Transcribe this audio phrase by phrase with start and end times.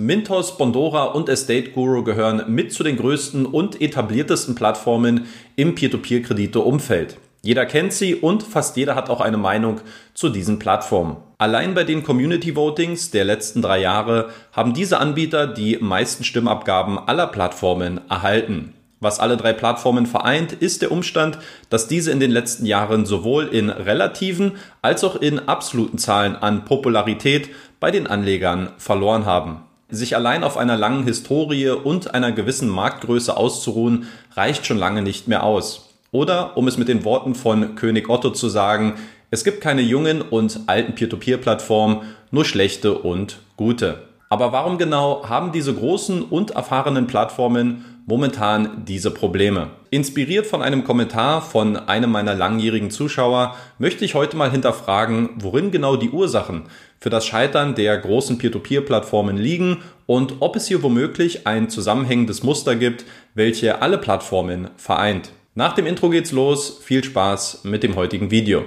[0.00, 5.26] Mintos, Bondora und Estate Guru gehören mit zu den größten und etabliertesten Plattformen
[5.56, 7.18] im Peer-to-Peer-Kredite-Umfeld.
[7.42, 9.82] Jeder kennt sie und fast jeder hat auch eine Meinung
[10.14, 11.18] zu diesen Plattformen.
[11.36, 16.98] Allein bei den Community Votings der letzten drei Jahre haben diese Anbieter die meisten Stimmabgaben
[16.98, 18.72] aller Plattformen erhalten.
[19.00, 21.38] Was alle drei Plattformen vereint, ist der Umstand,
[21.68, 26.64] dass diese in den letzten Jahren sowohl in relativen als auch in absoluten Zahlen an
[26.64, 29.64] Popularität bei den Anlegern verloren haben.
[29.90, 35.28] Sich allein auf einer langen Historie und einer gewissen Marktgröße auszuruhen, reicht schon lange nicht
[35.28, 35.90] mehr aus.
[36.12, 38.94] Oder, um es mit den Worten von König Otto zu sagen,
[39.30, 44.02] es gibt keine jungen und alten Peer-to-Peer-Plattformen, nur schlechte und gute.
[44.28, 49.70] Aber warum genau haben diese großen und erfahrenen Plattformen momentan diese Probleme?
[49.90, 55.70] Inspiriert von einem Kommentar von einem meiner langjährigen Zuschauer möchte ich heute mal hinterfragen, worin
[55.70, 56.64] genau die Ursachen
[56.98, 62.74] für das Scheitern der großen Peer-to-Peer-Plattformen liegen und ob es hier womöglich ein zusammenhängendes Muster
[62.74, 65.30] gibt, welche alle Plattformen vereint.
[65.54, 66.80] Nach dem Intro geht's los.
[66.82, 68.64] Viel Spaß mit dem heutigen Video.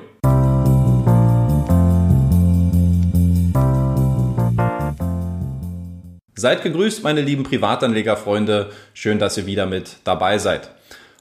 [6.43, 8.71] Seid gegrüßt, meine lieben Privatanlegerfreunde.
[8.93, 10.71] Schön, dass ihr wieder mit dabei seid.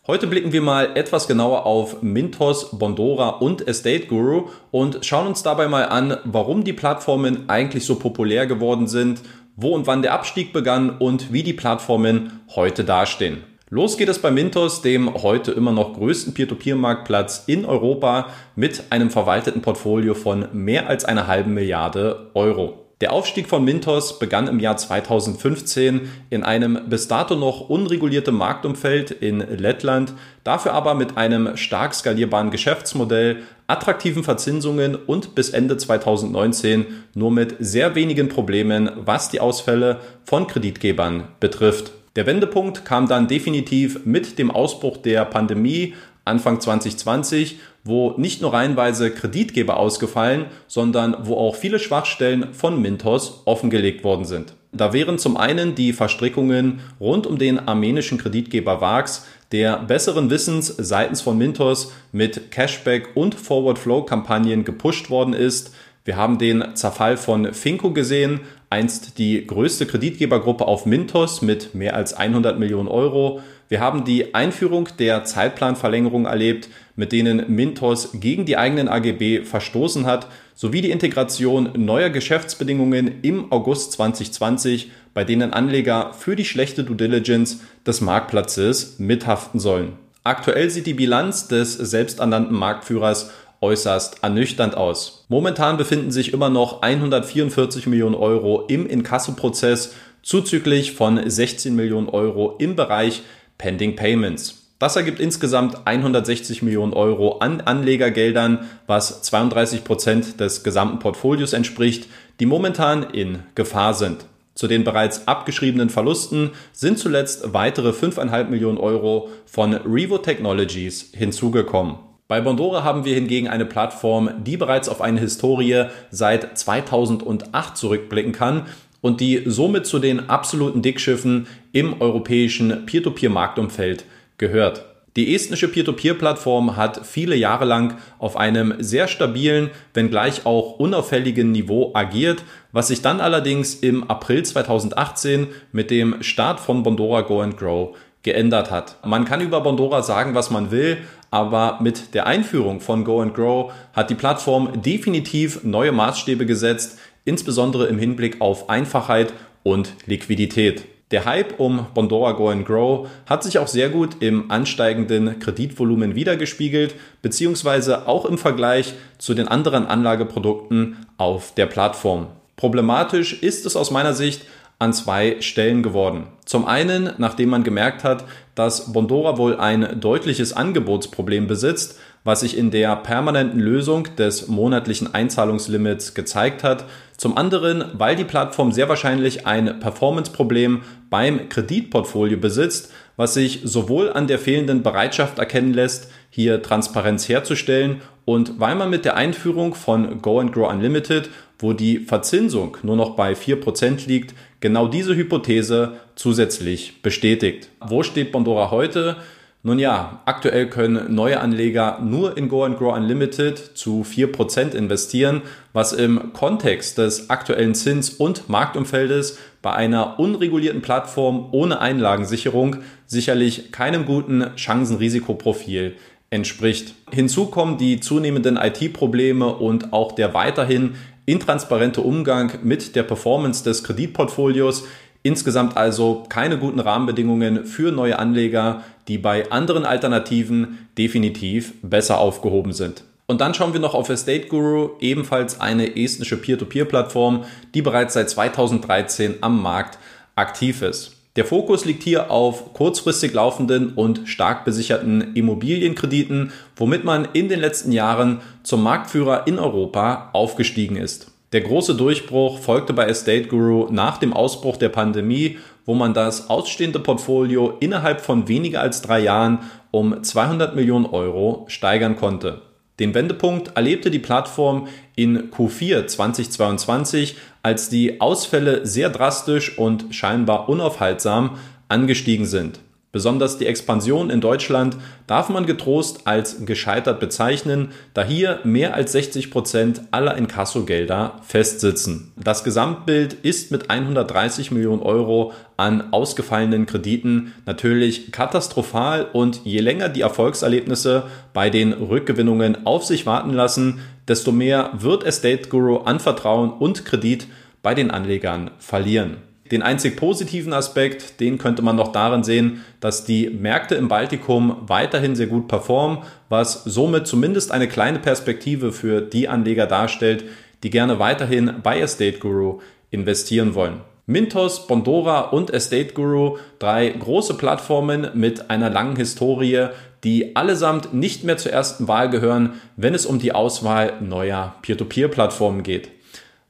[0.09, 5.45] Heute blicken wir mal etwas genauer auf Mintos, Bondora und Estate Guru und schauen uns
[5.45, 9.21] dabei mal an, warum die Plattformen eigentlich so populär geworden sind,
[9.55, 13.45] wo und wann der Abstieg begann und wie die Plattformen heute dastehen.
[13.71, 18.27] Los geht es bei Mintos, dem heute immer noch größten Peer-to-Peer-Marktplatz in Europa
[18.57, 22.82] mit einem verwalteten Portfolio von mehr als einer halben Milliarde Euro.
[23.03, 29.11] Der Aufstieg von Mintos begann im Jahr 2015 in einem bis dato noch unregulierten Marktumfeld
[29.11, 30.15] in Lettland,
[30.45, 37.57] dafür aber mit einem stark skalierbaren Geschäftsmodell, attraktiven Verzinsungen und bis Ende 2019 nur mit
[37.59, 41.91] sehr wenigen Problemen, was die Ausfälle von Kreditgebern betrifft.
[42.15, 48.53] Der Wendepunkt kam dann definitiv mit dem Ausbruch der Pandemie Anfang 2020, wo nicht nur
[48.53, 54.55] reihenweise Kreditgeber ausgefallen, sondern wo auch viele Schwachstellen von Mintos offengelegt worden sind.
[54.73, 60.69] Da wären zum einen die Verstrickungen rund um den armenischen Kreditgeber VAX, der besseren Wissens
[60.79, 65.73] seitens von Mintos mit Cashback und Forward Flow Kampagnen gepusht worden ist,
[66.05, 71.95] wir haben den Zerfall von Finco gesehen, einst die größte Kreditgebergruppe auf Mintos mit mehr
[71.95, 73.41] als 100 Millionen Euro.
[73.73, 80.05] Wir haben die Einführung der Zeitplanverlängerung erlebt, mit denen Mintos gegen die eigenen AGB verstoßen
[80.05, 86.85] hat, sowie die Integration neuer Geschäftsbedingungen im August 2020, bei denen Anleger für die schlechte
[86.85, 89.95] Due Diligence des Marktplatzes mithaften sollen.
[90.23, 93.31] Aktuell sieht die Bilanz des selbsternannten Marktführers
[93.63, 95.25] äußerst ernüchternd aus.
[95.31, 102.57] Momentan befinden sich immer noch 144 Millionen Euro im Inkassoprozess, zuzüglich von 16 Millionen Euro
[102.59, 103.23] im Bereich
[103.63, 104.73] Pending Payments.
[104.81, 112.09] Das ergibt insgesamt 160 Millionen Euro an Anlegergeldern, was 32 Prozent des gesamten Portfolios entspricht,
[112.41, 114.25] die momentan in Gefahr sind.
[114.57, 121.95] Zu den bereits abgeschriebenen Verlusten sind zuletzt weitere 5,5 Millionen Euro von Revo Technologies hinzugekommen.
[122.27, 128.33] Bei Bondora haben wir hingegen eine Plattform, die bereits auf eine Historie seit 2008 zurückblicken
[128.33, 128.67] kann
[129.03, 134.07] und die somit zu den absoluten Dickschiffen im europäischen Peer-to-Peer-Marktumfeld
[134.39, 134.87] gehört.
[135.15, 141.91] Die estnische Peer-to-Peer-Plattform hat viele Jahre lang auf einem sehr stabilen, wenngleich auch unauffälligen Niveau
[141.93, 142.43] agiert,
[142.73, 147.95] was sich dann allerdings im April 2018 mit dem Start von Bondora Go and Grow
[148.23, 148.97] geändert hat.
[149.05, 150.97] Man kann über Bondora sagen, was man will,
[151.31, 156.99] aber mit der Einführung von Go and Grow hat die Plattform definitiv neue Maßstäbe gesetzt,
[157.25, 160.85] insbesondere im Hinblick auf Einfachheit und Liquidität.
[161.13, 166.15] Der Hype um Bondora Go and Grow hat sich auch sehr gut im ansteigenden Kreditvolumen
[166.15, 172.29] wiedergespiegelt, beziehungsweise auch im Vergleich zu den anderen Anlageprodukten auf der Plattform.
[172.57, 174.47] Problematisch ist es aus meiner Sicht
[174.79, 176.29] an zwei Stellen geworden.
[176.47, 182.57] Zum einen, nachdem man gemerkt hat, dass Bondora wohl ein deutliches Angebotsproblem besitzt, was sich
[182.57, 186.85] in der permanenten Lösung des monatlichen Einzahlungslimits gezeigt hat.
[187.17, 194.13] Zum anderen, weil die Plattform sehr wahrscheinlich ein Performance-Problem beim Kreditportfolio besitzt, was sich sowohl
[194.13, 199.75] an der fehlenden Bereitschaft erkennen lässt, hier Transparenz herzustellen und weil man mit der Einführung
[199.75, 201.29] von Go and Grow Unlimited,
[201.59, 207.69] wo die Verzinsung nur noch bei 4% liegt, genau diese Hypothese zusätzlich bestätigt.
[207.81, 209.17] Wo steht Bondora heute?
[209.65, 215.43] Nun ja, aktuell können neue Anleger nur in Go and Grow Unlimited zu 4% investieren,
[215.73, 223.71] was im Kontext des aktuellen Zins- und Marktumfeldes bei einer unregulierten Plattform ohne Einlagensicherung sicherlich
[223.71, 225.95] keinem guten Chancen-Risikoprofil
[226.31, 226.95] entspricht.
[227.13, 233.85] Hinzu kommen die zunehmenden IT-Probleme und auch der weiterhin intransparente Umgang mit der Performance des
[233.85, 234.89] Kreditportfolios,
[235.23, 242.73] Insgesamt also keine guten Rahmenbedingungen für neue Anleger, die bei anderen Alternativen definitiv besser aufgehoben
[242.73, 243.05] sind.
[243.27, 248.29] Und dann schauen wir noch auf Estate Guru, ebenfalls eine estnische Peer-to-Peer-Plattform, die bereits seit
[248.29, 249.99] 2013 am Markt
[250.35, 251.17] aktiv ist.
[251.37, 257.59] Der Fokus liegt hier auf kurzfristig laufenden und stark besicherten Immobilienkrediten, womit man in den
[257.59, 261.32] letzten Jahren zum Marktführer in Europa aufgestiegen ist.
[261.53, 266.49] Der große Durchbruch folgte bei Estate Guru nach dem Ausbruch der Pandemie, wo man das
[266.49, 269.59] ausstehende Portfolio innerhalb von weniger als drei Jahren
[269.91, 272.63] um 200 Millionen Euro steigern konnte.
[272.99, 280.71] Den Wendepunkt erlebte die Plattform in Q4 2022, als die Ausfälle sehr drastisch und scheinbar
[280.71, 281.59] unaufhaltsam
[281.89, 282.81] angestiegen sind.
[283.13, 289.13] Besonders die Expansion in Deutschland darf man getrost als gescheitert bezeichnen, da hier mehr als
[289.13, 292.33] 60 Prozent aller Inkassogelder festsitzen.
[292.43, 300.09] Das Gesamtbild ist mit 130 Millionen Euro an ausgefallenen Krediten natürlich katastrophal und je länger
[300.09, 306.19] die Erfolgserlebnisse bei den Rückgewinnungen auf sich warten lassen, desto mehr wird Estate Guru an
[306.19, 307.47] Vertrauen und Kredit
[307.83, 309.52] bei den Anlegern verlieren.
[309.73, 314.77] Den einzig positiven Aspekt, den könnte man noch darin sehen, dass die Märkte im Baltikum
[314.87, 316.19] weiterhin sehr gut performen,
[316.51, 320.45] was somit zumindest eine kleine Perspektive für die Anleger darstellt,
[320.83, 324.03] die gerne weiterhin bei Estate Guru investieren wollen.
[324.27, 329.87] Mintos, Bondora und Estate Guru, drei große Plattformen mit einer langen Historie,
[330.23, 335.83] die allesamt nicht mehr zur ersten Wahl gehören, wenn es um die Auswahl neuer Peer-to-Peer-Plattformen
[335.83, 336.11] geht.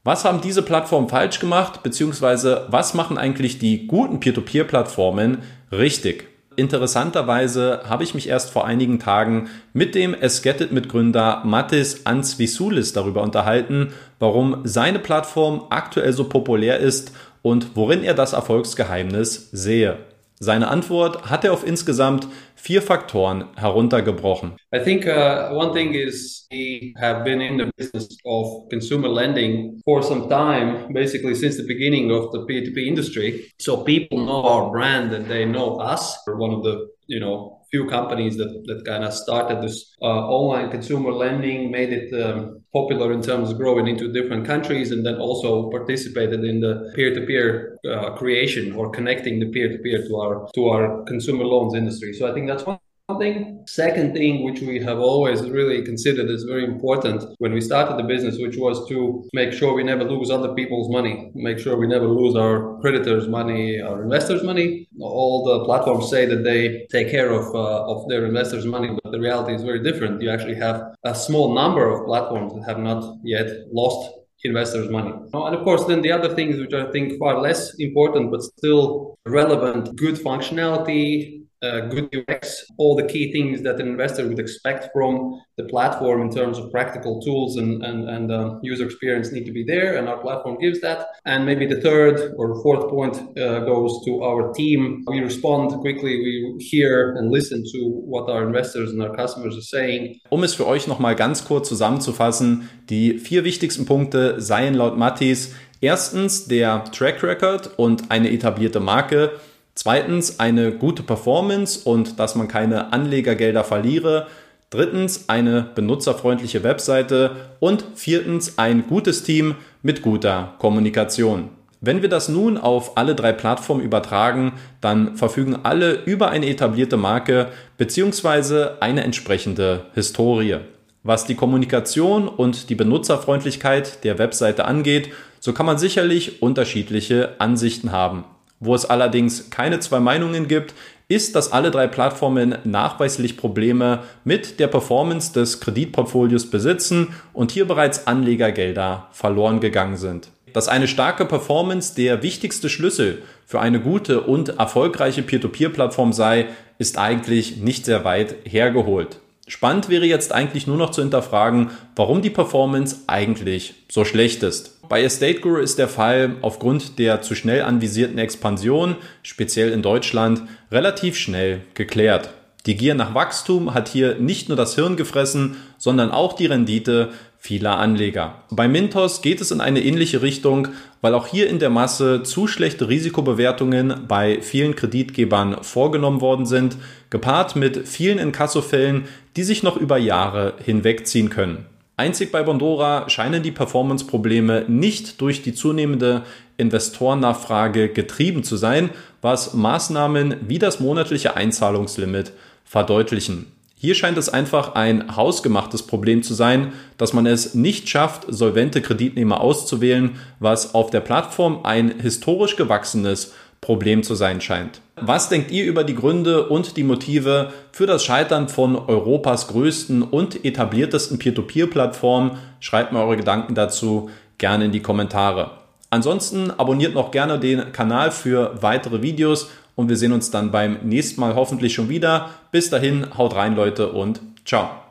[0.04, 5.38] Was haben diese Plattformen falsch gemacht, beziehungsweise was machen eigentlich die guten Peer-to-Peer-Plattformen
[5.70, 6.26] richtig?
[6.56, 13.92] Interessanterweise habe ich mich erst vor einigen Tagen mit dem Esgetit-Mitgründer Matis Ansvisulis darüber unterhalten,
[14.18, 17.12] warum seine Plattform aktuell so populär ist
[17.42, 19.98] und worin er das Erfolgsgeheimnis sehe.
[20.44, 24.56] Seine Antwort hat er auf insgesamt vier Faktoren heruntergebrochen.
[24.74, 29.80] I think uh, one thing is we have been in the business of consumer lending
[29.84, 33.52] for some time, basically since the beginning of the P2P industry.
[33.60, 36.18] So people know our brand and they know us.
[36.26, 37.36] We're one of the you know
[37.72, 42.60] few companies that, that kind of started this uh, online consumer lending, made it um,
[42.72, 47.78] popular in terms of growing into different countries, and then also participated in the peer-to-peer
[47.90, 52.12] uh, creation or connecting the peer-to-peer to our to our consumer loans industry.
[52.12, 52.78] So I think that's one
[53.18, 53.64] thing.
[53.66, 58.02] Second thing, which we have always really considered as very important when we started the
[58.02, 61.86] business, which was to make sure we never lose other people's money, make sure we
[61.86, 64.88] never lose our creditors' money, our investors' money.
[65.00, 69.10] All the platforms say that they take care of uh, of their investors' money, but
[69.12, 70.22] the reality is very different.
[70.22, 74.10] You actually have a small number of platforms that have not yet lost
[74.44, 75.12] investors' money.
[75.32, 79.16] And of course, then the other things which I think far less important but still
[79.26, 84.90] relevant, good functionality, uh, good UX, all the key things that an investor would expect
[84.92, 89.44] from the platform in terms of practical tools and, and, and uh, user experience need
[89.44, 89.96] to be there.
[89.96, 91.06] And our platform gives that.
[91.24, 95.04] And maybe the third or fourth point uh, goes to our team.
[95.06, 99.62] We respond quickly, we hear and listen to what our investors and our customers are
[99.62, 100.20] saying.
[100.30, 105.54] Um es für euch nochmal ganz kurz zusammenzufassen, die vier wichtigsten Punkte seien laut Mattis
[105.80, 109.32] erstens der Track Record und eine etablierte Marke.
[109.74, 114.26] Zweitens eine gute Performance und dass man keine Anlegergelder verliere.
[114.70, 121.50] Drittens eine benutzerfreundliche Webseite und viertens ein gutes Team mit guter Kommunikation.
[121.84, 126.96] Wenn wir das nun auf alle drei Plattformen übertragen, dann verfügen alle über eine etablierte
[126.96, 128.76] Marke bzw.
[128.78, 130.58] eine entsprechende Historie.
[131.02, 135.10] Was die Kommunikation und die Benutzerfreundlichkeit der Webseite angeht,
[135.40, 138.24] so kann man sicherlich unterschiedliche Ansichten haben.
[138.64, 140.72] Wo es allerdings keine zwei Meinungen gibt,
[141.08, 147.66] ist, dass alle drei Plattformen nachweislich Probleme mit der Performance des Kreditportfolios besitzen und hier
[147.66, 150.30] bereits Anlegergelder verloren gegangen sind.
[150.52, 156.46] Dass eine starke Performance der wichtigste Schlüssel für eine gute und erfolgreiche Peer-to-Peer-Plattform sei,
[156.78, 159.18] ist eigentlich nicht sehr weit hergeholt.
[159.48, 164.80] Spannend wäre jetzt eigentlich nur noch zu hinterfragen, warum die Performance eigentlich so schlecht ist.
[164.88, 170.42] Bei Estate Guru ist der Fall aufgrund der zu schnell anvisierten Expansion, speziell in Deutschland,
[170.70, 172.30] relativ schnell geklärt.
[172.66, 177.10] Die Gier nach Wachstum hat hier nicht nur das Hirn gefressen, sondern auch die Rendite
[177.36, 178.44] vieler Anleger.
[178.50, 180.68] Bei Mintos geht es in eine ähnliche Richtung,
[181.00, 186.76] weil auch hier in der Masse zu schlechte Risikobewertungen bei vielen Kreditgebern vorgenommen worden sind,
[187.10, 191.66] gepaart mit vielen Inkassofällen, die sich noch über Jahre hinwegziehen können.
[191.96, 196.22] Einzig bei Bondora scheinen die Performance-Probleme nicht durch die zunehmende
[196.58, 198.90] Investorennachfrage getrieben zu sein,
[199.20, 202.32] was Maßnahmen wie das monatliche Einzahlungslimit
[202.72, 203.52] verdeutlichen.
[203.76, 208.80] Hier scheint es einfach ein hausgemachtes Problem zu sein, dass man es nicht schafft, solvente
[208.80, 214.80] Kreditnehmer auszuwählen, was auf der Plattform ein historisch gewachsenes Problem zu sein scheint.
[214.96, 220.02] Was denkt ihr über die Gründe und die Motive für das Scheitern von Europas größten
[220.02, 222.38] und etabliertesten Peer-to-Peer-Plattform?
[222.60, 225.58] Schreibt mir eure Gedanken dazu gerne in die Kommentare.
[225.92, 230.78] Ansonsten abonniert noch gerne den Kanal für weitere Videos und wir sehen uns dann beim
[230.82, 232.30] nächsten Mal hoffentlich schon wieder.
[232.50, 234.81] Bis dahin, haut rein Leute und ciao.